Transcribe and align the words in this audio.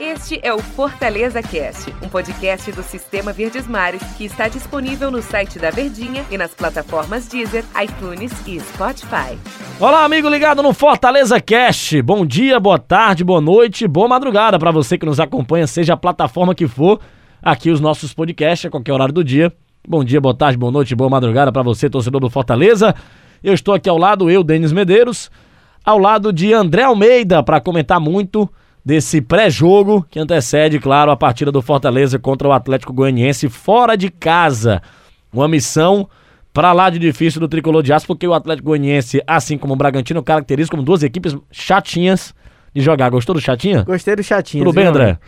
Este 0.00 0.40
é 0.42 0.52
o 0.52 0.58
Fortaleza 0.58 1.42
Cast, 1.42 1.94
um 2.02 2.08
podcast 2.08 2.72
do 2.72 2.82
Sistema 2.82 3.32
Verdes 3.32 3.68
Mares 3.68 4.02
que 4.16 4.24
está 4.24 4.48
disponível 4.48 5.10
no 5.10 5.22
site 5.22 5.58
da 5.58 5.70
Verdinha 5.70 6.24
e 6.30 6.38
nas 6.38 6.54
plataformas 6.54 7.28
Deezer, 7.28 7.64
iTunes 7.82 8.32
e 8.46 8.58
Spotify. 8.60 9.38
Olá, 9.78 10.04
amigo 10.04 10.28
ligado 10.28 10.62
no 10.62 10.72
Fortaleza 10.72 11.40
Cast. 11.40 12.00
Bom 12.02 12.24
dia, 12.24 12.58
boa 12.58 12.78
tarde, 12.78 13.22
boa 13.22 13.40
noite, 13.40 13.86
boa 13.86 14.08
madrugada 14.08 14.58
para 14.58 14.70
você 14.70 14.96
que 14.96 15.06
nos 15.06 15.20
acompanha, 15.20 15.66
seja 15.66 15.94
a 15.94 15.96
plataforma 15.96 16.54
que 16.54 16.66
for. 16.66 17.00
Aqui 17.42 17.70
os 17.70 17.80
nossos 17.80 18.12
podcasts 18.12 18.66
a 18.66 18.70
qualquer 18.70 18.92
horário 18.92 19.14
do 19.14 19.22
dia. 19.22 19.52
Bom 19.86 20.02
dia, 20.02 20.20
boa 20.20 20.34
tarde, 20.34 20.58
boa 20.58 20.72
noite, 20.72 20.94
boa 20.94 21.08
madrugada 21.08 21.52
para 21.52 21.62
você, 21.62 21.88
torcedor 21.88 22.20
do 22.20 22.30
Fortaleza. 22.30 22.94
Eu 23.42 23.54
estou 23.54 23.74
aqui 23.74 23.88
ao 23.88 23.96
lado, 23.96 24.30
eu, 24.30 24.42
Denis 24.42 24.72
Medeiros, 24.72 25.30
ao 25.84 25.98
lado 25.98 26.32
de 26.32 26.52
André 26.52 26.82
Almeida 26.82 27.42
para 27.42 27.60
comentar 27.60 28.00
muito 28.00 28.48
desse 28.84 29.20
pré-jogo 29.20 30.04
que 30.10 30.18
antecede, 30.18 30.78
claro, 30.78 31.10
a 31.10 31.16
partida 31.16 31.52
do 31.52 31.62
Fortaleza 31.62 32.18
contra 32.18 32.48
o 32.48 32.52
Atlético 32.52 32.92
Goianiense 32.92 33.48
fora 33.48 33.96
de 33.96 34.10
casa. 34.10 34.82
Uma 35.32 35.48
missão 35.48 36.08
para 36.52 36.72
lá 36.72 36.90
de 36.90 36.98
difícil 36.98 37.40
do 37.40 37.48
tricolor 37.48 37.82
de 37.82 37.92
aço, 37.92 38.06
porque 38.06 38.26
o 38.26 38.34
Atlético 38.34 38.68
Goianiense, 38.68 39.22
assim 39.26 39.56
como 39.56 39.74
o 39.74 39.76
Bragantino, 39.76 40.22
caracteriza 40.22 40.70
como 40.70 40.82
duas 40.82 41.02
equipes 41.02 41.36
chatinhas 41.50 42.34
de 42.74 42.80
jogar. 42.80 43.10
Gostou 43.10 43.34
do 43.34 43.40
chatinha? 43.40 43.82
Gostei 43.82 44.16
do 44.16 44.22
chatinho. 44.22 44.64
Tudo 44.64 44.74
bem, 44.74 44.86
André? 44.86 45.18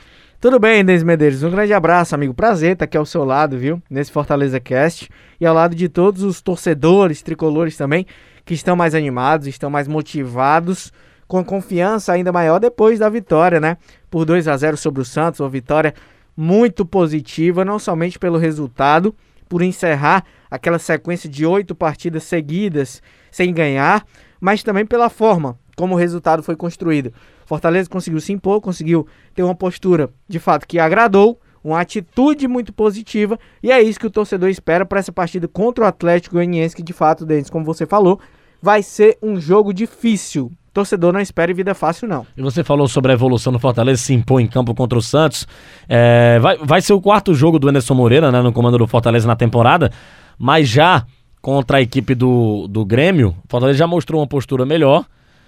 Tudo 0.40 0.58
bem, 0.58 0.84
Denis 0.84 1.04
Medeiros. 1.04 1.44
Um 1.44 1.50
grande 1.50 1.72
abraço, 1.72 2.16
amigo. 2.16 2.34
Prazer 2.34 2.72
estar 2.72 2.84
aqui 2.84 2.96
ao 2.96 3.06
seu 3.06 3.24
lado, 3.24 3.56
viu? 3.56 3.80
Nesse 3.88 4.10
Fortaleza 4.10 4.58
Cast. 4.58 5.08
E 5.40 5.46
ao 5.46 5.54
lado 5.54 5.76
de 5.76 5.88
todos 5.88 6.24
os 6.24 6.40
torcedores, 6.40 7.22
tricolores 7.22 7.76
também, 7.76 8.04
que 8.44 8.54
estão 8.54 8.76
mais 8.76 8.94
animados, 8.94 9.46
estão 9.46 9.70
mais 9.70 9.86
motivados, 9.88 10.92
com 11.26 11.44
confiança 11.44 12.12
ainda 12.12 12.32
maior 12.32 12.58
depois 12.58 12.98
da 12.98 13.08
vitória, 13.08 13.58
né? 13.58 13.76
Por 14.10 14.24
2 14.24 14.48
a 14.48 14.56
0 14.56 14.76
sobre 14.76 15.00
o 15.00 15.04
Santos, 15.04 15.40
uma 15.40 15.48
vitória 15.48 15.94
muito 16.36 16.84
positiva, 16.84 17.64
não 17.64 17.78
somente 17.78 18.18
pelo 18.18 18.38
resultado, 18.38 19.14
por 19.48 19.62
encerrar 19.62 20.24
aquela 20.50 20.78
sequência 20.78 21.28
de 21.28 21.44
oito 21.46 21.74
partidas 21.74 22.24
seguidas 22.24 23.02
sem 23.30 23.52
ganhar, 23.52 24.04
mas 24.40 24.62
também 24.62 24.84
pela 24.84 25.08
forma 25.08 25.58
como 25.76 25.94
o 25.94 25.98
resultado 25.98 26.42
foi 26.42 26.56
construído. 26.56 27.12
Fortaleza 27.46 27.88
conseguiu 27.88 28.20
se 28.20 28.32
impor, 28.32 28.60
conseguiu 28.60 29.06
ter 29.34 29.42
uma 29.42 29.54
postura 29.54 30.10
de 30.28 30.38
fato 30.38 30.66
que 30.66 30.78
agradou, 30.78 31.40
uma 31.64 31.80
atitude 31.80 32.48
muito 32.48 32.72
positiva, 32.72 33.38
e 33.62 33.70
é 33.70 33.80
isso 33.80 34.00
que 34.00 34.06
o 34.06 34.10
torcedor 34.10 34.48
espera 34.48 34.84
para 34.84 34.98
essa 34.98 35.12
partida 35.12 35.46
contra 35.46 35.84
o 35.84 35.86
Atlético 35.86 36.36
Goianiense, 36.36 36.74
que 36.74 36.82
de 36.82 36.92
fato, 36.92 37.24
Denis, 37.24 37.50
como 37.50 37.64
você 37.64 37.86
falou, 37.86 38.20
vai 38.60 38.82
ser 38.82 39.18
um 39.22 39.40
jogo 39.40 39.72
difícil. 39.72 40.50
Torcedor 40.72 41.12
não 41.12 41.20
espere 41.20 41.52
vida 41.52 41.74
fácil, 41.74 42.08
não. 42.08 42.26
E 42.34 42.40
você 42.40 42.64
falou 42.64 42.88
sobre 42.88 43.12
a 43.12 43.14
evolução 43.14 43.52
do 43.52 43.58
Fortaleza, 43.58 44.00
se 44.00 44.14
impõe 44.14 44.44
em 44.44 44.46
campo 44.46 44.74
contra 44.74 44.98
o 44.98 45.02
Santos. 45.02 45.46
É, 45.86 46.38
vai, 46.38 46.56
vai 46.56 46.80
ser 46.80 46.94
o 46.94 47.00
quarto 47.00 47.34
jogo 47.34 47.58
do 47.58 47.68
Anderson 47.68 47.94
Moreira, 47.94 48.32
né, 48.32 48.40
no 48.40 48.52
comando 48.52 48.78
do 48.78 48.86
Fortaleza 48.86 49.26
na 49.26 49.36
temporada, 49.36 49.90
mas 50.38 50.68
já 50.68 51.04
contra 51.42 51.78
a 51.78 51.82
equipe 51.82 52.14
do, 52.14 52.66
do 52.68 52.84
Grêmio, 52.86 53.36
o 53.44 53.50
Fortaleza 53.50 53.78
já 53.78 53.86
mostrou 53.86 54.20
uma 54.20 54.26
postura 54.26 54.64
melhor. 54.64 55.04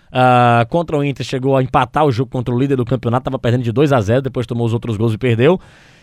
Uh, 0.09 0.67
contra 0.69 0.97
o 0.97 1.03
Inter 1.03 1.25
chegou 1.25 1.57
a 1.57 1.63
empatar 1.63 2.05
o 2.05 2.13
jogo 2.13 2.31
contra 2.31 2.55
o 2.55 2.59
líder 2.59 2.77
do 2.77 2.85
campeonato, 2.85 3.23
estava 3.23 3.39
perdendo 3.39 3.65
de 3.65 3.73
2 3.73 3.93
a 3.93 4.01
0 4.01 4.23
depois 4.23 4.47
tomou 4.47 4.65
os 4.67 4.73
outros 4.73 4.97
gols 4.97 5.15
e 5.15 5.19
perdeu. 5.19 5.59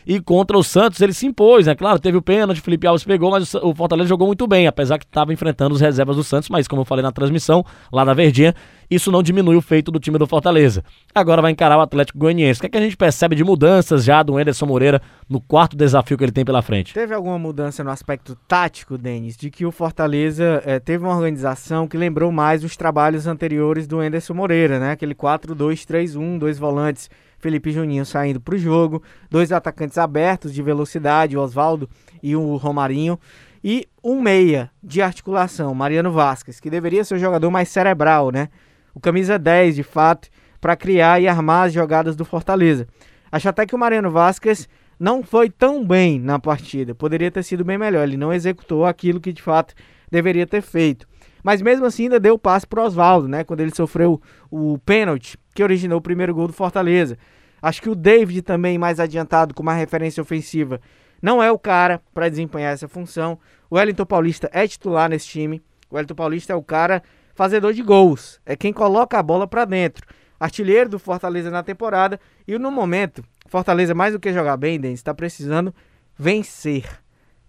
E 0.06 0.20
contra 0.20 0.58
o 0.58 0.64
Santos 0.64 1.02
ele 1.02 1.14
se 1.14 1.26
impôs, 1.26 1.68
né? 1.68 1.76
Claro, 1.76 2.00
teve 2.00 2.18
o 2.18 2.22
pênalti, 2.22 2.62
Felipe 2.62 2.88
Alves 2.88 3.04
pegou, 3.04 3.32
mas 3.32 3.54
o 3.56 3.74
Fortaleza 3.74 4.10
jogou 4.10 4.28
muito 4.28 4.48
bem, 4.48 4.68
apesar 4.68 4.98
que 4.98 5.06
estava 5.06 5.34
enfrentando 5.34 5.76
os 5.76 5.82
reservas 5.82 6.16
do 6.16 6.24
Santos, 6.24 6.50
mas 6.50 6.68
como 6.68 6.82
eu 6.82 6.86
falei 6.86 7.04
na 7.04 7.12
transmissão, 7.12 7.66
lá 7.92 8.04
da 8.04 8.14
Verdinha, 8.14 8.56
isso 8.92 9.10
não 9.10 9.24
diminui 9.24 9.56
o 9.56 9.62
feito 9.62 9.90
do 9.90 10.02
time 10.02 10.18
do 10.18 10.28
Fortaleza. 10.28 10.84
Agora 11.16 11.42
vai 11.42 11.52
encarar 11.52 11.78
o 11.78 11.82
Atlético 11.82 12.20
Goianiense. 12.20 12.60
O 12.60 12.62
que, 12.62 12.68
é 12.68 12.70
que 12.70 12.78
a 12.78 12.82
gente 12.82 12.98
percebe 12.98 13.38
de 13.38 13.44
mudanças 13.44 14.04
já 14.04 14.22
do 14.22 14.38
Anderson 14.38 14.66
Moreira 14.66 15.02
no 15.30 15.40
quarto 15.40 15.78
desafio 15.78 16.18
que 16.18 16.24
ele 16.26 16.32
tem 16.34 16.44
pela 16.44 16.62
frente? 16.62 16.94
Teve 16.94 17.14
alguma 17.14 17.40
mudança 17.40 17.86
no 17.86 17.90
aspecto 17.90 18.36
tático, 18.48 18.98
Denis, 18.98 19.38
de 19.38 19.50
que 19.50 19.66
o 19.66 19.72
Fortaleza 19.72 20.62
eh, 20.66 20.78
teve 20.78 21.06
uma 21.06 21.16
organização 21.16 21.88
que 21.88 21.96
lembrou 21.96 22.34
mais 22.34 22.66
os 22.66 22.76
trabalhos 22.76 23.28
anteriores 23.28 23.88
do 23.88 24.02
Anderson 24.02 24.34
Moreira, 24.34 24.78
né? 24.78 24.92
Aquele 24.92 25.16
4-2-3-1, 25.16 26.38
dois 26.38 26.60
volantes 26.60 27.10
Felipe 27.42 27.72
Juninho 27.72 28.06
saindo 28.06 28.40
para 28.40 28.56
o 28.56 28.58
jogo, 28.58 29.02
dois 29.30 29.52
atacantes 29.52 29.98
abertos 29.98 30.54
de 30.54 30.62
velocidade, 30.62 31.36
o 31.36 31.42
Oswaldo 31.42 31.90
e 32.22 32.36
o 32.36 32.56
Romarinho, 32.56 33.20
e 33.64 33.88
um 34.04 34.22
meia 34.22 34.72
de 34.82 35.02
articulação, 35.02 35.74
Mariano 35.74 36.12
Vasquez, 36.12 36.60
que 36.60 36.70
deveria 36.70 37.04
ser 37.04 37.16
o 37.16 37.20
jogador 37.20 37.50
mais 37.50 37.70
cerebral, 37.70 38.32
né? 38.32 38.50
O 38.94 39.00
camisa 39.00 39.38
10, 39.38 39.76
de 39.76 39.84
fato, 39.84 40.30
para 40.60 40.76
criar 40.76 41.20
e 41.20 41.28
armar 41.28 41.68
as 41.68 41.74
jogadas 41.74 42.16
do 42.16 42.24
Fortaleza. 42.24 42.88
Acho 43.32 43.50
até 43.50 43.66
que 43.66 43.76
o 43.76 43.80
Mariano 43.80 44.12
Vasquez 44.12 44.70
não 45.00 45.24
foi 45.24 45.50
tão 45.50 45.86
bem 45.86 46.20
na 46.20 46.38
partida, 46.38 46.94
poderia 46.94 47.32
ter 47.32 47.44
sido 47.44 47.66
bem 47.66 47.78
melhor, 47.78 48.08
ele 48.08 48.18
não 48.18 48.32
executou 48.32 48.86
aquilo 48.86 49.20
que 49.20 49.34
de 49.34 49.42
fato 49.42 49.74
deveria 50.12 50.46
ter 50.46 50.62
feito. 50.62 51.08
Mas 51.44 51.62
mesmo 51.62 51.86
assim 51.86 52.04
ainda 52.04 52.20
deu 52.20 52.38
passe 52.38 52.66
para 52.66 52.82
o 52.82 52.86
Oswaldo, 52.86 53.28
né? 53.28 53.44
Quando 53.44 53.62
ele 53.62 53.74
sofreu 53.74 54.22
o 54.50 54.78
pênalti 54.80 55.38
que 55.54 55.64
originou 55.64 56.00
o 56.00 56.02
primeiro 56.02 56.34
gol 56.34 56.48
do 56.48 56.54
Fortaleza. 56.54 57.18
Acho 57.62 57.82
que 57.82 57.90
o 57.90 57.96
David 57.96 58.42
também 58.42 58.78
mais 58.78 59.00
adiantado 59.00 59.54
com 59.54 59.62
uma 59.62 59.74
referência 59.74 60.22
ofensiva 60.22 60.82
não 61.22 61.42
é 61.42 61.52
o 61.52 61.60
cara 61.60 62.02
para 62.14 62.30
desempenhar 62.30 62.74
essa 62.74 62.88
função. 62.88 63.38
O 63.70 63.76
Wellington 63.76 64.06
Paulista 64.06 64.50
é 64.52 64.68
titular 64.68 65.10
nesse 65.10 65.28
time. 65.28 65.62
O 65.90 65.96
Wellington 65.96 66.16
Paulista 66.16 66.54
é 66.54 66.56
o 66.56 66.64
cara 66.64 67.04
fazedor 67.36 67.74
de 67.74 67.82
gols, 67.82 68.40
é 68.46 68.56
quem 68.56 68.74
coloca 68.74 69.18
a 69.18 69.24
bola 69.24 69.48
para 69.48 69.66
dentro. 69.66 70.06
Artilheiro 70.40 70.90
do 70.90 71.00
Fortaleza 71.00 71.52
na 71.52 71.62
temporada 71.62 72.20
e 72.48 72.58
no 72.58 72.72
momento, 72.72 73.24
Fortaleza 73.46 73.94
mais 73.94 74.14
do 74.14 74.20
que 74.20 74.34
jogar 74.34 74.58
bem, 74.58 74.80
Denis, 74.80 75.00
está 75.00 75.14
precisando 75.14 75.74
vencer. 76.18 76.86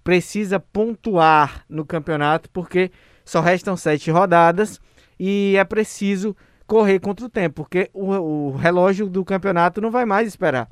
Precisa 0.05 0.61
pontuar 0.61 1.65
no 1.69 1.87
campeonato 1.87 2.51
porque 2.51 2.91
só 3.25 3.41
restam 3.41 3.77
sete 3.77 4.11
rodadas 4.11 4.81
e 5.19 5.55
é 5.57 5.65
preciso 5.65 6.37
correr 6.67 6.99
contra 7.01 7.27
o 7.27 7.29
tempo, 7.29 7.57
porque 7.57 7.91
o, 7.93 8.13
o 8.13 8.57
relógio 8.57 9.09
do 9.09 9.25
campeonato 9.25 9.81
não 9.81 9.91
vai 9.91 10.05
mais 10.05 10.27
esperar. 10.27 10.69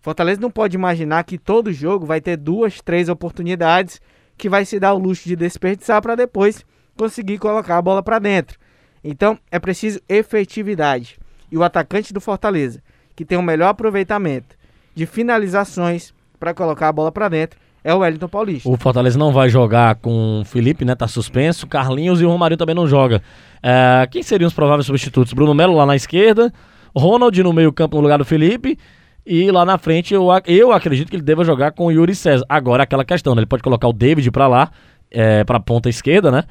Fortaleza 0.00 0.40
não 0.40 0.50
pode 0.50 0.76
imaginar 0.76 1.24
que 1.24 1.38
todo 1.38 1.72
jogo 1.72 2.06
vai 2.06 2.20
ter 2.20 2.36
duas, 2.36 2.80
três 2.80 3.08
oportunidades 3.08 4.00
que 4.36 4.48
vai 4.48 4.64
se 4.64 4.78
dar 4.78 4.94
o 4.94 4.98
luxo 4.98 5.28
de 5.28 5.34
desperdiçar 5.34 6.00
para 6.00 6.14
depois 6.14 6.64
conseguir 6.96 7.38
colocar 7.38 7.78
a 7.78 7.82
bola 7.82 8.02
para 8.02 8.18
dentro. 8.18 8.58
Então 9.02 9.38
é 9.50 9.58
preciso 9.58 10.00
efetividade. 10.08 11.18
E 11.50 11.56
o 11.56 11.64
atacante 11.64 12.12
do 12.12 12.20
Fortaleza, 12.20 12.82
que 13.16 13.24
tem 13.24 13.38
o 13.38 13.42
melhor 13.42 13.68
aproveitamento 13.68 14.56
de 14.94 15.06
finalizações 15.06 16.12
para 16.38 16.54
colocar 16.54 16.88
a 16.88 16.92
bola 16.92 17.10
para 17.10 17.28
dentro, 17.28 17.58
é 17.88 17.94
o 17.94 18.00
Wellington 18.00 18.28
Paulista. 18.28 18.68
O 18.68 18.76
Fortaleza 18.76 19.18
não 19.18 19.32
vai 19.32 19.48
jogar 19.48 19.94
com 19.94 20.42
o 20.42 20.44
Felipe, 20.44 20.84
né? 20.84 20.94
Tá 20.94 21.08
suspenso. 21.08 21.66
Carlinhos 21.66 22.20
e 22.20 22.24
o 22.26 22.28
Romário 22.28 22.54
também 22.54 22.74
não 22.74 22.86
joga. 22.86 23.22
É, 23.62 24.06
quem 24.10 24.22
seriam 24.22 24.46
os 24.46 24.52
prováveis 24.52 24.84
substitutos? 24.84 25.32
Bruno 25.32 25.54
Melo 25.54 25.74
lá 25.74 25.86
na 25.86 25.96
esquerda, 25.96 26.52
Ronald 26.94 27.42
no 27.42 27.50
meio-campo 27.50 27.96
no 27.96 28.02
lugar 28.02 28.18
do 28.18 28.26
Felipe. 28.26 28.78
E 29.24 29.50
lá 29.50 29.64
na 29.64 29.78
frente 29.78 30.12
eu, 30.12 30.28
eu 30.46 30.72
acredito 30.72 31.08
que 31.08 31.16
ele 31.16 31.22
deva 31.22 31.44
jogar 31.44 31.72
com 31.72 31.86
o 31.86 31.90
Yuri 31.90 32.14
César. 32.14 32.44
Agora 32.46 32.82
aquela 32.82 33.06
questão, 33.06 33.34
né? 33.34 33.40
Ele 33.40 33.46
pode 33.46 33.62
colocar 33.62 33.88
o 33.88 33.92
David 33.92 34.30
para 34.30 34.46
lá, 34.46 34.70
é, 35.10 35.42
pra 35.44 35.58
ponta 35.58 35.88
esquerda, 35.88 36.30
né? 36.30 36.44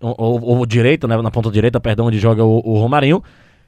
Ou, 0.00 0.14
ou, 0.16 0.58
ou, 0.58 0.66
direita, 0.66 1.06
né? 1.06 1.20
Na 1.20 1.30
ponta 1.30 1.50
direita, 1.50 1.78
perdão, 1.78 2.06
onde 2.06 2.18
joga 2.18 2.42
o, 2.42 2.62
o 2.64 2.78
Romarinho. 2.78 3.22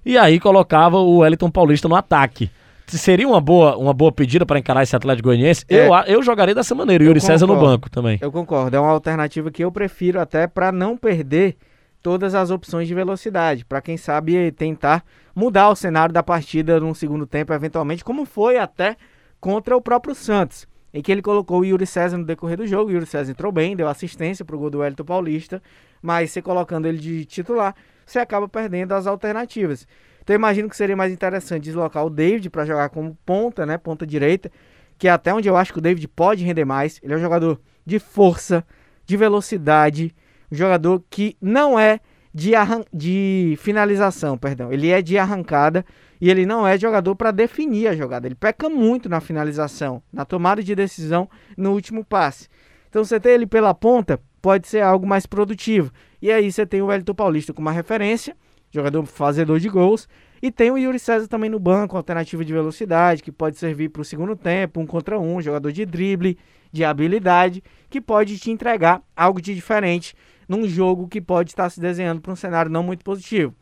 E 0.07 0.17
aí 0.17 0.41
colocava 0.41 0.97
o 0.97 1.19
Wellington 1.19 1.51
Paulista 1.51 1.87
no 1.87 1.95
ataque 1.95 2.51
seria 2.99 3.27
uma 3.27 3.41
boa, 3.41 3.77
uma 3.77 3.93
boa 3.93 4.13
pedida 4.13 4.45
para 4.47 4.59
encarar 4.59 4.83
esse 4.83 4.95
Atlético 4.95 5.29
Goianiense? 5.29 5.65
É, 5.69 5.87
eu, 5.87 5.95
eu 6.07 6.23
jogaria 6.23 6.55
dessa 6.55 6.75
maneira, 6.75 7.05
o 7.05 7.07
Yuri 7.07 7.21
César 7.21 7.47
no 7.47 7.59
banco 7.59 7.91
também. 7.91 8.19
Eu 8.21 8.31
concordo, 8.33 8.77
é 8.77 8.81
uma 8.81 8.91
alternativa 8.91 9.51
que 9.51 9.63
eu 9.63 9.71
prefiro 9.71 10.21
até 10.21 10.47
para 10.47 10.71
não 10.73 10.97
perder 10.97 11.57
todas 12.03 12.35
as 12.35 12.51
opções 12.51 12.89
de 12.89 12.95
velocidade, 12.95 13.65
para 13.65 13.81
quem 13.81 13.97
sabe 13.97 14.51
tentar 14.53 15.05
mudar 15.35 15.69
o 15.69 15.77
cenário 15.77 16.13
da 16.13 16.23
partida 16.23 16.81
no 16.81 16.95
segundo 16.95 17.27
tempo, 17.27 17.53
eventualmente, 17.53 18.05
como 18.05 18.25
foi 18.25 18.57
até 18.57 18.97
contra 19.41 19.77
o 19.77 19.81
próprio 19.81 20.15
Santos, 20.15 20.67
em 20.93 21.03
que 21.03 21.11
ele 21.11 21.23
colocou 21.23 21.61
o 21.61 21.65
Yuri 21.65 21.87
César 21.87 22.19
no 22.19 22.25
decorrer 22.25 22.57
do 22.57 22.67
jogo. 22.67 22.91
O 22.91 22.93
Yuri 22.93 23.07
César 23.07 23.31
entrou 23.31 23.53
bem, 23.53 23.77
deu 23.77 23.89
assistência 23.89 24.45
para 24.45 24.57
o 24.57 24.59
gol 24.59 24.71
do 24.71 24.79
Wellington 24.79 25.05
Paulista, 25.05 25.63
mas 26.03 26.31
você 26.31 26.43
colocando 26.43 26.87
ele 26.87 26.99
de 26.99 27.25
titular, 27.25 27.75
você 28.05 28.19
acaba 28.19 28.49
perdendo 28.49 28.93
as 28.93 29.07
alternativas. 29.07 29.87
Então 30.23 30.35
imagino 30.35 30.69
que 30.69 30.77
seria 30.77 30.97
mais 30.97 31.13
interessante 31.13 31.65
deslocar 31.65 32.05
o 32.05 32.11
David 32.11 32.51
para 32.51 32.65
jogar 32.65 32.89
como 32.91 33.17
ponta, 33.25 33.65
né, 33.65 33.79
ponta 33.79 34.07
direita, 34.07 34.51
que 34.99 35.09
é 35.09 35.11
até 35.11 35.33
onde 35.33 35.49
eu 35.49 35.57
acho 35.57 35.73
que 35.73 35.79
o 35.79 35.83
David 35.83 36.07
pode 36.09 36.45
render 36.45 36.65
mais. 36.65 37.01
Ele 37.03 37.15
é 37.15 37.17
um 37.17 37.21
jogador 37.21 37.61
de 37.85 37.99
força, 37.99 38.65
de 39.07 39.17
velocidade, 39.17 40.15
um 40.53 40.57
jogador 40.57 41.03
que 41.09 41.37
não 41.41 41.79
é 41.79 42.01
de, 42.33 42.53
de 42.93 43.57
finalização, 43.61 44.39
perdão. 44.39 44.73
Ele 44.73 44.89
é 44.89 45.03
de 45.03 45.19
arrancada 45.19 45.85
e 46.21 46.31
ele 46.31 46.47
não 46.47 46.67
é 46.67 46.79
jogador 46.79 47.15
para 47.17 47.31
definir 47.31 47.89
a 47.89 47.97
jogada. 47.97 48.27
Ele 48.27 48.35
peca 48.35 48.69
muito 48.69 49.09
na 49.09 49.21
finalização, 49.21 50.03
na 50.13 50.25
tomada 50.25 50.63
de 50.63 50.75
decisão 50.75 51.29
no 51.57 51.73
último 51.73 52.05
passe. 52.05 52.49
Então 52.89 53.05
você 53.05 53.19
ter 53.19 53.31
ele 53.31 53.47
pela 53.47 53.75
ponta 53.75 54.21
pode 54.43 54.69
ser 54.69 54.81
algo 54.81 55.07
mais 55.07 55.27
produtivo. 55.27 55.91
E 56.21 56.31
aí 56.31 56.51
você 56.51 56.67
tem 56.67 56.83
o 56.83 56.87
Wellington 56.87 57.15
Paulista 57.15 57.53
como 57.53 57.69
uma 57.69 57.73
referência, 57.73 58.37
jogador 58.71 59.05
fazedor 59.07 59.59
de 59.59 59.69
gols, 59.69 60.09
E 60.43 60.51
tem 60.51 60.71
o 60.71 60.79
Yuri 60.79 60.99
César 60.99 61.29
também 61.29 61.51
no 61.51 61.59
banco, 61.59 61.99
alternativa 61.99 62.43
de 62.43 62.53
velocidade, 62.53 63.23
que 63.23 63.31
pode 63.31 63.59
servir 63.59 63.91
para 63.91 64.01
o 64.01 64.05
segundo 64.05 64.35
tempo, 64.35 64.81
um 64.81 64.87
contra 64.87 65.21
um, 65.21 65.39
jogador 65.43 65.71
de 65.71 65.85
drible, 65.85 66.39
de 66.73 66.83
habilidade, 66.83 67.63
que 67.91 68.01
pode 68.01 68.39
te 68.39 68.51
entregar 68.51 69.03
algo 69.15 69.39
de 69.39 69.55
diferente 69.55 70.15
num 70.49 70.67
jogo 70.67 71.09
que 71.09 71.21
pode 71.21 71.51
estar 71.51 71.69
se 71.69 71.79
desenhando 71.79 72.23
para 72.23 72.33
um 72.33 72.37
cenário 72.37 72.71
não 72.71 72.83
muito 72.83 73.05
positivo. 73.05 73.55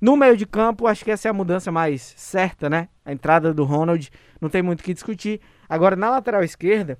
No 0.00 0.16
meio 0.16 0.36
de 0.36 0.46
campo, 0.46 0.86
acho 0.86 1.04
que 1.04 1.10
essa 1.10 1.28
é 1.28 1.30
a 1.30 1.34
mudança 1.34 1.70
mais 1.70 2.14
certa, 2.16 2.68
né? 2.70 2.88
A 3.04 3.12
entrada 3.12 3.52
do 3.52 3.64
Ronald, 3.64 4.10
não 4.40 4.48
tem 4.48 4.62
muito 4.62 4.80
o 4.80 4.82
que 4.82 4.94
discutir. 4.94 5.40
Agora, 5.68 5.96
na 5.96 6.10
lateral 6.10 6.42
esquerda, 6.42 6.98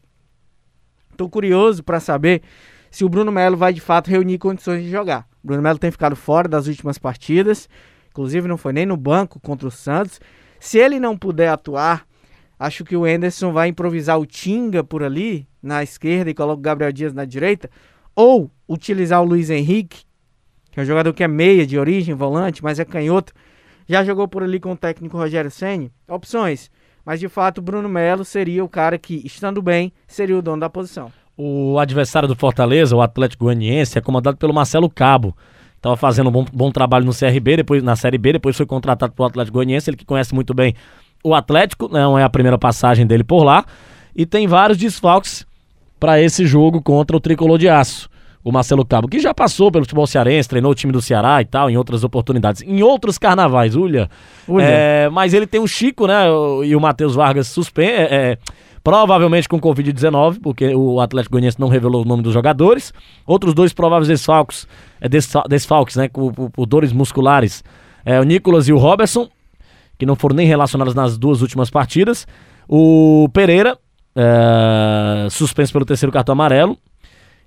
estou 1.11 1.29
curioso 1.29 1.83
para 1.83 2.01
saber 2.01 2.43
se 2.97 3.05
o 3.05 3.11
Bruno 3.11 3.31
Melo 3.31 3.59
vai 3.59 3.75
de 3.75 3.81
fato 3.83 4.09
reunir 4.09 4.39
condições 4.39 4.83
de 4.83 4.91
jogar. 4.91 5.29
O 5.45 5.49
Bruno 5.49 5.63
Melo 5.63 5.79
tem 5.79 5.91
ficado 5.91 6.17
fora 6.17 6.49
das 6.49 6.67
últimas 6.67 6.97
partidas, 6.97 7.69
inclusive 8.09 8.49
não 8.49 8.57
foi 8.57 8.73
nem 8.73 8.87
no 8.87 8.97
banco 8.97 9.39
contra 9.39 9.69
o 9.69 9.71
Santos. 9.71 10.19
Se 10.59 10.79
ele 10.79 10.99
não 10.99 11.15
puder 11.15 11.51
atuar, 11.51 12.07
acho 12.59 12.87
que 12.87 12.97
o 12.97 13.07
Enderson 13.07 13.53
vai 13.53 13.69
improvisar 13.69 14.19
o 14.19 14.25
Tinga 14.25 14.83
por 14.83 15.03
ali, 15.03 15.47
na 15.63 15.83
esquerda, 15.83 16.31
e 16.31 16.35
coloca 16.35 16.59
o 16.59 16.63
Gabriel 16.63 16.91
Dias 16.91 17.13
na 17.13 17.27
direita, 17.27 17.69
ou 18.15 18.51
utilizar 18.67 19.21
o 19.21 19.27
Luiz 19.27 19.51
Henrique, 19.51 20.05
que 20.71 20.81
é 20.81 20.83
um 20.83 20.87
jogador 20.87 21.13
que 21.13 21.23
é 21.23 21.29
meia 21.29 21.67
de 21.67 21.79
origem, 21.79 22.15
volante, 22.15 22.65
mas 22.65 22.81
é 22.81 22.85
canhoto. 22.87 23.35
Já 23.87 24.03
jogou 24.05 24.27
por 24.27 24.43
ali 24.43 24.59
com 24.59 24.73
o 24.73 24.77
técnico 24.77 25.19
Rogério 25.19 25.51
Senni. 25.51 25.93
Opções. 26.09 26.71
Mas 27.05 27.21
de 27.21 27.29
fato, 27.29 27.61
Bruno 27.61 27.91
Melo 27.91 28.25
seria 28.25 28.65
o 28.65 28.71
cara 28.71 28.97
que, 28.97 29.21
estando 29.23 29.61
bem, 29.61 29.93
seria 30.09 30.39
o 30.39 30.41
dono 30.41 30.61
da 30.61 30.71
posição. 30.71 31.13
O 31.37 31.79
adversário 31.79 32.27
do 32.27 32.35
Fortaleza, 32.35 32.97
o 32.97 33.03
Atlético 33.03 33.45
Goianiense, 33.45 33.99
é 33.99 34.01
comandado 34.01 34.37
pelo 34.37 34.55
Marcelo 34.55 34.89
Cabo. 34.89 35.37
Estava 35.77 35.97
fazendo 35.97 36.29
um 36.29 36.33
bom, 36.33 36.47
bom, 36.53 36.71
trabalho 36.71 37.05
no 37.05 37.13
CRB, 37.13 37.59
depois 37.59 37.83
na 37.83 37.95
Série 37.95 38.17
B, 38.17 38.33
depois 38.33 38.57
foi 38.57 38.65
contratado 38.65 39.13
pelo 39.13 39.29
Atlético 39.29 39.55
Goianiense, 39.55 39.91
ele 39.91 39.97
que 39.97 40.05
conhece 40.05 40.35
muito 40.35 40.55
bem 40.55 40.75
o 41.23 41.35
Atlético, 41.35 41.89
não 41.93 42.19
é 42.19 42.23
a 42.23 42.31
primeira 42.31 42.57
passagem 42.57 43.07
dele 43.07 43.25
por 43.25 43.43
lá, 43.43 43.65
e 44.15 44.25
tem 44.25 44.47
vários 44.47 44.79
desfalques 44.79 45.47
para 45.99 46.21
esse 46.21 46.47
jogo 46.47 46.81
contra 46.81 47.17
o 47.17 47.21
Tricolor 47.21 47.59
de 47.59 47.69
Aço. 47.69 48.09
O 48.45 48.53
Marcelo 48.53 48.87
Cabo, 48.87 49.09
que 49.09 49.19
já 49.19 49.35
passou 49.35 49.73
pelo 49.73 49.85
futebol 49.85 50.07
cearense, 50.07 50.49
treinou 50.49 50.71
o 50.71 50.75
time 50.75 50.93
do 50.93 51.03
Ceará 51.03 51.43
e 51.43 51.45
tal, 51.45 51.69
em 51.69 51.77
outras 51.77 52.05
oportunidades, 52.05 52.63
em 52.63 52.81
outros 52.81 53.19
carnavais, 53.19 53.75
Ulha. 53.75 54.09
É, 54.65 55.09
mas 55.11 55.35
ele 55.35 55.49
tem 55.49 55.61
o 55.61 55.67
Chico, 55.67 56.07
né? 56.07 56.27
E 56.65 56.77
o 56.77 56.81
Matheus 56.81 57.17
Vargas 57.17 57.49
suspenso. 57.49 57.91
É, 57.91 58.05
é, 58.05 58.39
provavelmente 58.87 59.49
com 59.49 59.61
Covid-19, 59.61 60.39
porque 60.41 60.73
o 60.73 61.01
Atlético 61.01 61.33
Goianiense 61.33 61.59
não 61.59 61.67
revelou 61.67 62.05
o 62.05 62.05
nome 62.05 62.23
dos 62.23 62.33
jogadores. 62.33 62.95
Outros 63.27 63.53
dois 63.53 63.73
prováveis 63.73 64.07
desfalques, 64.07 64.65
é, 65.01 65.09
desfalques 65.09 65.97
né, 65.97 66.09
por, 66.09 66.67
dores 66.67 66.93
musculares, 66.93 67.65
é, 68.05 68.21
o 68.21 68.23
Nicolas 68.23 68.69
e 68.69 68.73
o 68.73 68.79
Robertson, 68.79 69.29
que 69.99 70.07
não 70.07 70.15
foram 70.15 70.37
nem 70.37 70.47
relacionados 70.47 70.95
nas 70.95 71.19
duas 71.19 71.43
últimas 71.43 71.69
partidas. 71.69 72.29
O 72.69 73.29
Pereira, 73.33 73.77
é, 74.15 75.27
suspenso 75.31 75.73
pelo 75.73 75.85
terceiro 75.85 76.13
cartão 76.13 76.35
amarelo. 76.35 76.79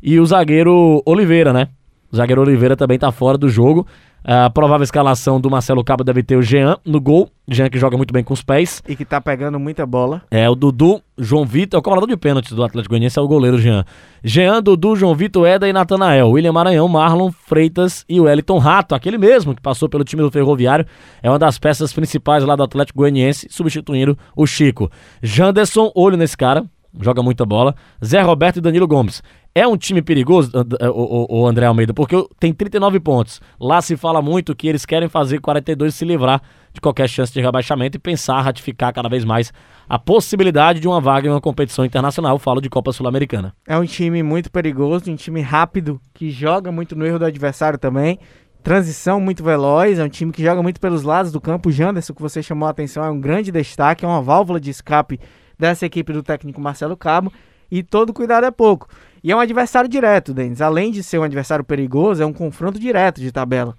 E 0.04 0.20
o 0.20 0.26
zagueiro 0.26 1.02
Oliveira, 1.06 1.54
né? 1.54 1.70
O 2.12 2.16
zagueiro 2.16 2.42
Oliveira 2.42 2.76
também 2.76 2.98
tá 2.98 3.12
fora 3.12 3.38
do 3.38 3.50
jogo. 3.50 3.86
A 4.24 4.50
provável 4.50 4.84
escalação 4.84 5.40
do 5.40 5.50
Marcelo 5.50 5.84
Cabo 5.84 6.04
deve 6.04 6.22
ter 6.22 6.36
o 6.36 6.42
Jean 6.42 6.78
no 6.86 7.00
gol. 7.00 7.30
Jean 7.48 7.70
que 7.70 7.80
joga 7.80 7.96
muito 7.96 8.14
bem 8.14 8.24
com 8.24 8.34
os 8.34 8.44
pés. 8.44 8.82
E 8.88 8.96
que 8.96 9.06
tá 9.06 9.22
pegando 9.22 9.58
muita 9.60 9.86
bola. 9.86 10.22
É, 10.30 10.50
o 10.50 10.56
Dudu, 10.56 11.02
João 11.18 11.46
Vitor, 11.46 11.80
o 11.80 11.84
cobrador 11.84 12.08
de 12.08 12.18
pênaltis 12.18 12.52
do 12.52 12.64
Atlético 12.64 12.92
Goianiense 12.92 13.18
é 13.18 13.22
o 13.22 13.28
goleiro 13.28 13.58
Jean. 13.58 13.86
Jean, 14.24 14.62
Dudu, 14.62 14.96
João 14.96 15.16
Vitor, 15.16 15.48
Eda 15.48 15.70
e 15.70 15.74
Natanael. 15.74 16.30
William 16.32 16.52
Maranhão, 16.52 16.88
Marlon 16.88 17.32
Freitas 17.32 18.04
e 18.10 18.20
o 18.20 18.24
Wellington 18.24 18.58
Rato, 18.58 18.94
aquele 18.94 19.18
mesmo 19.18 19.56
que 19.56 19.62
passou 19.62 19.88
pelo 19.88 20.04
time 20.04 20.22
do 20.22 20.30
Ferroviário. 20.30 20.86
É 21.24 21.30
uma 21.30 21.40
das 21.40 21.58
peças 21.58 21.94
principais 21.94 22.44
lá 22.44 22.56
do 22.56 22.64
Atlético 22.64 23.00
Goianiense, 23.00 23.48
substituindo 23.50 24.18
o 24.36 24.46
Chico. 24.46 24.92
Janderson, 25.24 25.92
olho 25.96 26.18
nesse 26.18 26.36
cara, 26.36 26.66
joga 27.00 27.22
muita 27.22 27.46
bola. 27.46 27.76
Zé 28.04 28.22
Roberto 28.22 28.58
e 28.58 28.62
Danilo 28.62 28.88
Gomes. 28.88 29.22
É 29.54 29.68
um 29.68 29.76
time 29.76 30.02
perigoso, 30.02 30.52
o, 30.94 31.48
André 31.48 31.66
Almeida, 31.66 31.94
porque 31.94 32.16
tem 32.40 32.54
39 32.54 33.00
pontos. 33.00 33.42
Lá 33.60 33.82
se 33.82 33.98
fala 33.98 34.22
muito 34.22 34.56
que 34.56 34.68
eles 34.68 34.86
querem 34.86 35.10
fazer 35.10 35.40
42 35.40 35.94
e 35.94 35.98
se 35.98 36.06
livrar 36.06 36.42
de 36.72 36.80
qualquer 36.80 37.10
chance 37.10 37.34
de 37.34 37.42
rebaixamento 37.42 37.98
e 37.98 38.00
pensar 38.00 38.42
ratificar 38.42 38.94
cada 38.94 39.10
vez 39.10 39.26
mais 39.26 39.52
a 39.88 39.98
possibilidade 39.98 40.80
de 40.80 40.88
uma 40.88 41.02
vaga 41.02 41.28
em 41.28 41.32
uma 41.32 41.42
competição 41.42 41.84
internacional. 41.84 42.36
Eu 42.36 42.40
falo 42.40 42.62
de 42.62 42.70
Copa 42.70 42.94
Sul-Americana. 42.94 43.54
É 43.68 43.78
um 43.78 43.86
time 43.86 44.22
muito 44.22 44.52
perigoso, 44.52 45.12
um 45.12 45.16
time 45.16 45.42
rápido, 45.42 46.00
que 46.14 46.30
joga 46.30 46.72
muito 46.72 46.96
no 46.96 47.06
erro 47.06 47.20
do 47.20 47.26
adversário 47.26 47.80
também. 47.80 48.20
Transição 48.62 49.20
muito 49.20 49.44
veloz, 49.44 49.98
é 49.98 50.04
um 50.04 50.10
time 50.10 50.32
que 50.32 50.44
joga 50.44 50.62
muito 50.62 50.80
pelos 50.80 51.02
lados 51.02 51.32
do 51.32 51.42
campo. 51.42 51.70
O 51.70 51.72
Janderson, 51.72 52.14
que 52.14 52.22
você 52.22 52.44
chamou 52.44 52.68
a 52.68 52.72
atenção, 52.72 53.04
é 53.04 53.10
um 53.10 53.20
grande 53.20 53.52
destaque, 53.52 54.06
é 54.06 54.08
uma 54.08 54.22
válvula 54.22 54.60
de 54.60 54.70
escape 54.70 55.20
dessa 55.60 55.86
equipe 55.86 56.14
do 56.14 56.24
técnico 56.24 56.62
Marcelo 56.62 56.96
Cabo. 56.96 57.32
E 57.70 57.84
todo 57.84 58.14
cuidado 58.14 58.46
é 58.46 58.52
pouco. 58.52 58.88
E 59.24 59.32
é 59.32 59.36
um 59.36 59.40
adversário 59.40 59.90
direto, 59.90 60.34
Denis. 60.34 60.62
Além 60.62 60.92
de 60.92 61.04
ser 61.04 61.20
um 61.20 61.24
adversário 61.24 61.64
perigoso, 61.64 62.24
é 62.24 62.26
um 62.26 62.34
confronto 62.34 62.80
direto 62.80 63.20
de 63.20 63.32
tabela. 63.32 63.76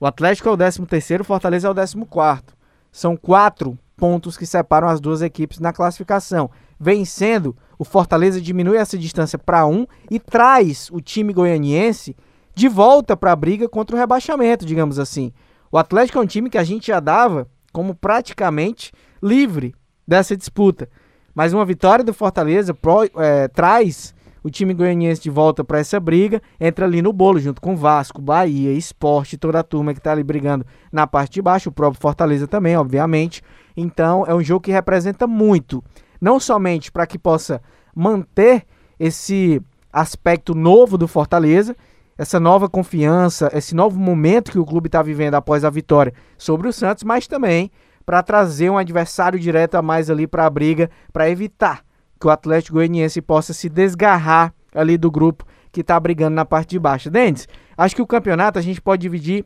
O 0.00 0.06
Atlético 0.06 0.48
é 0.48 0.52
o 0.52 0.56
13º, 0.56 1.20
o 1.20 1.24
Fortaleza 1.24 1.68
é 1.68 1.70
o 1.70 1.74
14º. 1.74 2.42
São 2.90 3.16
quatro 3.16 3.78
pontos 3.96 4.36
que 4.36 4.44
separam 4.44 4.88
as 4.88 5.00
duas 5.00 5.22
equipes 5.22 5.60
na 5.60 5.72
classificação. 5.72 6.50
Vencendo, 6.80 7.56
o 7.78 7.84
Fortaleza 7.84 8.40
diminui 8.40 8.76
essa 8.76 8.98
distância 8.98 9.38
para 9.38 9.64
um 9.66 9.86
e 10.10 10.18
traz 10.18 10.90
o 10.90 11.00
time 11.00 11.32
goianiense 11.32 12.16
de 12.54 12.68
volta 12.68 13.16
para 13.16 13.30
a 13.30 13.36
briga 13.36 13.68
contra 13.68 13.94
o 13.94 13.98
rebaixamento, 13.98 14.66
digamos 14.66 14.98
assim. 14.98 15.32
O 15.70 15.78
Atlético 15.78 16.18
é 16.18 16.22
um 16.22 16.26
time 16.26 16.50
que 16.50 16.58
a 16.58 16.64
gente 16.64 16.88
já 16.88 16.98
dava 16.98 17.46
como 17.72 17.94
praticamente 17.94 18.92
livre 19.22 19.74
dessa 20.06 20.36
disputa. 20.36 20.88
Mas 21.34 21.52
uma 21.52 21.64
vitória 21.64 22.04
do 22.04 22.12
Fortaleza 22.12 22.74
pro, 22.74 23.04
é, 23.16 23.48
traz 23.48 24.14
o 24.42 24.50
time 24.50 24.74
goianiense 24.74 25.22
de 25.22 25.30
volta 25.30 25.62
para 25.62 25.78
essa 25.78 26.00
briga, 26.00 26.42
entra 26.60 26.84
ali 26.84 27.00
no 27.00 27.12
bolo 27.12 27.38
junto 27.38 27.60
com 27.60 27.76
Vasco, 27.76 28.20
Bahia, 28.20 28.72
Esporte, 28.72 29.36
toda 29.36 29.60
a 29.60 29.62
turma 29.62 29.92
que 29.92 30.00
está 30.00 30.12
ali 30.12 30.24
brigando 30.24 30.66
na 30.90 31.06
parte 31.06 31.34
de 31.34 31.42
baixo, 31.42 31.68
o 31.68 31.72
próprio 31.72 32.00
Fortaleza 32.00 32.46
também, 32.46 32.76
obviamente. 32.76 33.42
Então 33.76 34.24
é 34.26 34.34
um 34.34 34.42
jogo 34.42 34.62
que 34.62 34.72
representa 34.72 35.26
muito, 35.26 35.82
não 36.20 36.40
somente 36.40 36.90
para 36.90 37.06
que 37.06 37.18
possa 37.18 37.62
manter 37.94 38.64
esse 38.98 39.62
aspecto 39.92 40.54
novo 40.54 40.98
do 40.98 41.06
Fortaleza, 41.06 41.76
essa 42.16 42.38
nova 42.38 42.68
confiança, 42.68 43.50
esse 43.54 43.74
novo 43.74 43.98
momento 43.98 44.52
que 44.52 44.58
o 44.58 44.66
clube 44.66 44.88
está 44.88 45.02
vivendo 45.02 45.34
após 45.34 45.64
a 45.64 45.70
vitória 45.70 46.12
sobre 46.36 46.68
o 46.68 46.72
Santos, 46.72 47.04
mas 47.04 47.26
também 47.26 47.70
para 48.04 48.22
trazer 48.22 48.70
um 48.70 48.78
adversário 48.78 49.38
direto 49.38 49.76
a 49.76 49.82
mais 49.82 50.10
ali 50.10 50.26
para 50.26 50.46
a 50.46 50.50
briga, 50.50 50.90
para 51.12 51.30
evitar 51.30 51.84
que 52.20 52.26
o 52.26 52.30
Atlético 52.30 52.74
Goianiense 52.74 53.20
possa 53.20 53.52
se 53.52 53.68
desgarrar 53.68 54.54
ali 54.74 54.96
do 54.96 55.10
grupo 55.10 55.44
que 55.70 55.80
está 55.80 55.98
brigando 55.98 56.36
na 56.36 56.44
parte 56.44 56.70
de 56.70 56.78
baixo. 56.78 57.10
Dentes, 57.10 57.48
acho 57.76 57.96
que 57.96 58.02
o 58.02 58.06
campeonato 58.06 58.58
a 58.58 58.62
gente 58.62 58.80
pode 58.80 59.02
dividir 59.02 59.44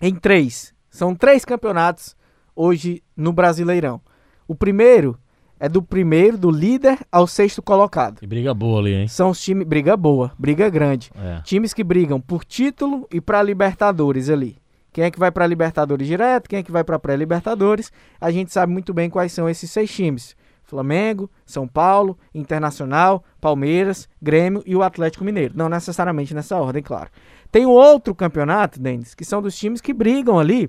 em 0.00 0.14
três. 0.14 0.74
São 0.90 1.14
três 1.14 1.44
campeonatos 1.44 2.16
hoje 2.54 3.02
no 3.16 3.32
Brasileirão. 3.32 4.00
O 4.46 4.54
primeiro 4.54 5.18
é 5.58 5.68
do 5.68 5.82
primeiro, 5.82 6.38
do 6.38 6.50
líder 6.50 6.98
ao 7.12 7.26
sexto 7.26 7.62
colocado. 7.62 8.18
E 8.22 8.26
briga 8.26 8.52
boa 8.54 8.80
ali, 8.80 8.94
hein? 8.94 9.08
São 9.08 9.30
os 9.30 9.40
times. 9.40 9.66
Briga 9.66 9.96
boa, 9.96 10.32
briga 10.38 10.68
grande. 10.70 11.10
É. 11.14 11.42
Times 11.42 11.74
que 11.74 11.84
brigam 11.84 12.20
por 12.20 12.44
título 12.44 13.06
e 13.12 13.20
para 13.20 13.42
Libertadores 13.42 14.30
ali. 14.30 14.56
Quem 14.92 15.04
é 15.04 15.10
que 15.10 15.18
vai 15.18 15.30
para 15.30 15.46
Libertadores 15.46 16.06
direto, 16.06 16.48
quem 16.48 16.58
é 16.58 16.62
que 16.62 16.72
vai 16.72 16.84
para 16.84 16.98
pré-Libertadores. 16.98 17.92
A 18.20 18.30
gente 18.30 18.52
sabe 18.52 18.72
muito 18.72 18.92
bem 18.92 19.08
quais 19.08 19.32
são 19.32 19.48
esses 19.48 19.70
seis 19.70 19.92
times. 19.92 20.36
Flamengo, 20.64 21.28
São 21.44 21.66
Paulo, 21.66 22.16
Internacional, 22.32 23.24
Palmeiras, 23.40 24.08
Grêmio 24.22 24.62
e 24.64 24.76
o 24.76 24.82
Atlético 24.82 25.24
Mineiro. 25.24 25.54
Não 25.56 25.68
necessariamente 25.68 26.32
nessa 26.32 26.56
ordem, 26.56 26.82
claro. 26.82 27.10
Tem 27.50 27.66
o 27.66 27.70
outro 27.70 28.14
campeonato, 28.14 28.80
Denis, 28.80 29.14
que 29.14 29.24
são 29.24 29.42
dos 29.42 29.56
times 29.56 29.80
que 29.80 29.92
brigam 29.92 30.38
ali 30.38 30.68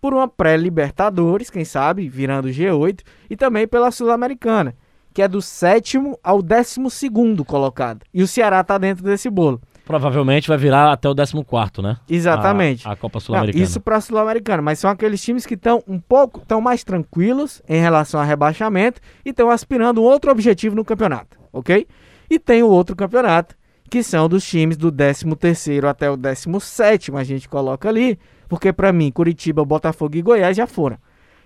por 0.00 0.14
uma 0.14 0.26
pré-Libertadores, 0.26 1.50
quem 1.50 1.64
sabe, 1.64 2.08
virando 2.08 2.48
G8, 2.48 3.00
e 3.28 3.36
também 3.36 3.68
pela 3.68 3.90
Sul-Americana, 3.90 4.74
que 5.12 5.22
é 5.22 5.28
do 5.28 5.40
sétimo 5.40 6.18
ao 6.22 6.42
décimo 6.42 6.90
segundo 6.90 7.44
colocado. 7.44 8.04
E 8.12 8.22
o 8.22 8.28
Ceará 8.28 8.60
está 8.60 8.78
dentro 8.78 9.04
desse 9.04 9.28
bolo. 9.28 9.60
Provavelmente 9.84 10.48
vai 10.48 10.56
virar 10.56 10.92
até 10.92 11.08
o 11.08 11.14
14, 11.14 11.82
né? 11.82 11.98
Exatamente. 12.08 12.88
A, 12.88 12.92
a 12.92 12.96
Copa 12.96 13.20
Sul-Americana. 13.20 13.64
Isso 13.64 13.80
para 13.80 13.96
a 13.96 14.00
Sul-Americana, 14.00 14.62
mas 14.62 14.78
são 14.78 14.90
aqueles 14.90 15.22
times 15.22 15.44
que 15.44 15.54
estão 15.54 15.82
um 15.86 16.00
pouco 16.00 16.40
tão 16.46 16.60
mais 16.60 16.82
tranquilos 16.82 17.62
em 17.68 17.80
relação 17.80 18.18
ao 18.18 18.26
rebaixamento 18.26 19.00
e 19.24 19.30
estão 19.30 19.50
aspirando 19.50 20.00
um 20.00 20.04
outro 20.04 20.30
objetivo 20.30 20.74
no 20.74 20.84
campeonato, 20.84 21.38
ok? 21.52 21.86
E 22.30 22.38
tem 22.38 22.62
o 22.62 22.68
outro 22.68 22.96
campeonato, 22.96 23.54
que 23.90 24.02
são 24.02 24.28
dos 24.28 24.44
times 24.44 24.76
do 24.76 24.90
13º 24.90 25.84
até 25.84 26.10
o 26.10 26.16
17º, 26.16 27.16
a 27.18 27.24
gente 27.24 27.48
coloca 27.48 27.88
ali, 27.88 28.18
porque 28.48 28.72
para 28.72 28.92
mim 28.92 29.12
Curitiba, 29.12 29.64
Botafogo 29.64 30.16
e 30.16 30.22
Goiás 30.22 30.56
já 30.56 30.66
foram. 30.66 30.96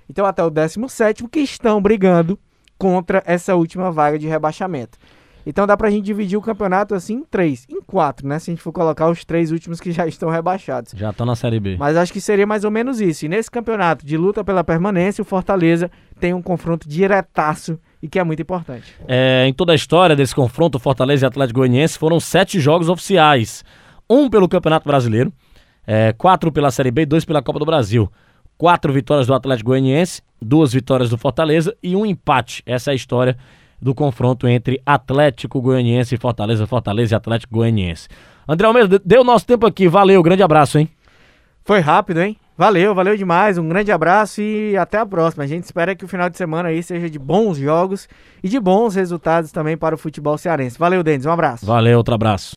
Então 0.08 0.24
até 0.24 0.44
o 0.44 0.50
17º 0.50 1.28
que 1.28 1.40
estão 1.40 1.82
brigando 1.82 2.38
contra 2.78 3.22
essa 3.26 3.56
última 3.56 3.90
vaga 3.90 4.18
de 4.18 4.28
rebaixamento. 4.28 4.96
Então 5.46 5.66
dá 5.66 5.76
pra 5.76 5.90
gente 5.90 6.04
dividir 6.04 6.36
o 6.36 6.42
campeonato 6.42 6.94
assim 6.94 7.14
em 7.14 7.24
três, 7.24 7.66
em 7.70 7.80
quatro, 7.80 8.26
né? 8.26 8.38
Se 8.38 8.50
a 8.50 8.52
gente 8.52 8.62
for 8.62 8.72
colocar 8.72 9.08
os 9.08 9.24
três 9.24 9.50
últimos 9.50 9.80
que 9.80 9.92
já 9.92 10.06
estão 10.08 10.28
rebaixados. 10.28 10.92
Já 10.96 11.10
estão 11.10 11.26
na 11.26 11.36
Série 11.36 11.60
B. 11.60 11.76
Mas 11.78 11.96
acho 11.96 12.12
que 12.12 12.20
seria 12.20 12.46
mais 12.46 12.64
ou 12.64 12.70
menos 12.70 13.00
isso. 13.00 13.24
E 13.24 13.28
nesse 13.28 13.50
campeonato 13.50 14.04
de 14.04 14.16
luta 14.16 14.44
pela 14.44 14.62
permanência, 14.62 15.22
o 15.22 15.24
Fortaleza 15.24 15.90
tem 16.20 16.34
um 16.34 16.42
confronto 16.42 16.88
diretaço 16.88 17.78
e 18.02 18.08
que 18.08 18.18
é 18.18 18.24
muito 18.24 18.40
importante. 18.40 18.94
É, 19.06 19.46
em 19.46 19.52
toda 19.52 19.72
a 19.72 19.74
história 19.74 20.14
desse 20.14 20.34
confronto, 20.34 20.78
Fortaleza 20.78 21.26
e 21.26 21.28
Atlético 21.28 21.60
Goianiense 21.60 21.98
foram 21.98 22.20
sete 22.20 22.60
jogos 22.60 22.88
oficiais. 22.88 23.64
Um 24.08 24.30
pelo 24.30 24.48
Campeonato 24.48 24.86
Brasileiro, 24.86 25.32
é, 25.86 26.12
quatro 26.12 26.52
pela 26.52 26.70
Série 26.70 26.90
B 26.90 27.02
e 27.02 27.06
dois 27.06 27.24
pela 27.24 27.42
Copa 27.42 27.58
do 27.58 27.66
Brasil. 27.66 28.10
Quatro 28.56 28.92
vitórias 28.92 29.26
do 29.26 29.34
Atlético 29.34 29.70
Goianiense, 29.70 30.22
duas 30.40 30.72
vitórias 30.72 31.10
do 31.10 31.18
Fortaleza 31.18 31.76
e 31.82 31.94
um 31.94 32.04
empate. 32.04 32.62
Essa 32.66 32.90
é 32.90 32.92
a 32.92 32.94
história 32.94 33.36
do 33.80 33.94
confronto 33.94 34.46
entre 34.48 34.80
Atlético 34.84 35.60
Goianiense 35.60 36.14
e 36.14 36.18
Fortaleza, 36.18 36.66
Fortaleza 36.66 37.14
e 37.14 37.16
Atlético 37.16 37.54
Goianiense. 37.54 38.08
André 38.46 38.66
Almeida, 38.66 39.00
deu 39.04 39.22
nosso 39.22 39.46
tempo 39.46 39.66
aqui. 39.66 39.88
Valeu, 39.88 40.22
grande 40.22 40.42
abraço, 40.42 40.78
hein? 40.78 40.88
Foi 41.64 41.80
rápido, 41.80 42.20
hein? 42.20 42.36
Valeu, 42.56 42.92
valeu 42.92 43.16
demais. 43.16 43.56
Um 43.56 43.68
grande 43.68 43.92
abraço 43.92 44.40
e 44.40 44.76
até 44.76 44.98
a 44.98 45.06
próxima. 45.06 45.44
A 45.44 45.46
gente 45.46 45.64
espera 45.64 45.94
que 45.94 46.04
o 46.04 46.08
final 46.08 46.28
de 46.28 46.36
semana 46.36 46.70
aí 46.70 46.82
seja 46.82 47.08
de 47.08 47.18
bons 47.18 47.56
jogos 47.56 48.08
e 48.42 48.48
de 48.48 48.58
bons 48.58 48.96
resultados 48.96 49.52
também 49.52 49.76
para 49.76 49.94
o 49.94 49.98
futebol 49.98 50.36
cearense. 50.36 50.78
Valeu, 50.78 51.02
Denis. 51.02 51.24
Um 51.24 51.30
abraço. 51.30 51.64
Valeu, 51.64 51.98
outro 51.98 52.14
abraço. 52.14 52.56